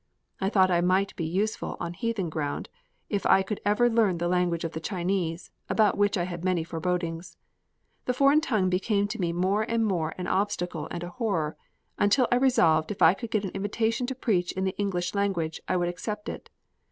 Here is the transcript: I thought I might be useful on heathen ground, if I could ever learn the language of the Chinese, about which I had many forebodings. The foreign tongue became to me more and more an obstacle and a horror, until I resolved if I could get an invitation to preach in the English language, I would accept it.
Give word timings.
I 0.39 0.49
thought 0.49 0.71
I 0.71 0.81
might 0.81 1.15
be 1.15 1.25
useful 1.25 1.77
on 1.79 1.93
heathen 1.93 2.31
ground, 2.31 2.69
if 3.07 3.23
I 3.27 3.43
could 3.43 3.61
ever 3.63 3.87
learn 3.87 4.17
the 4.17 4.27
language 4.27 4.63
of 4.63 4.71
the 4.71 4.79
Chinese, 4.79 5.51
about 5.69 5.95
which 5.95 6.17
I 6.17 6.23
had 6.23 6.43
many 6.43 6.63
forebodings. 6.63 7.37
The 8.05 8.15
foreign 8.15 8.41
tongue 8.41 8.67
became 8.67 9.07
to 9.09 9.21
me 9.21 9.31
more 9.31 9.61
and 9.61 9.85
more 9.85 10.15
an 10.17 10.25
obstacle 10.25 10.87
and 10.89 11.03
a 11.03 11.09
horror, 11.09 11.55
until 11.99 12.27
I 12.31 12.37
resolved 12.37 12.89
if 12.89 13.03
I 13.03 13.13
could 13.13 13.29
get 13.29 13.43
an 13.45 13.51
invitation 13.51 14.07
to 14.07 14.15
preach 14.15 14.51
in 14.53 14.63
the 14.63 14.75
English 14.79 15.13
language, 15.13 15.61
I 15.67 15.77
would 15.77 15.87
accept 15.87 16.29
it. 16.29 16.49